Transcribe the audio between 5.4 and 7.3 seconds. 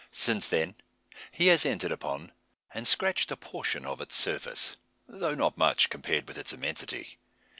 much, compared with its immensity.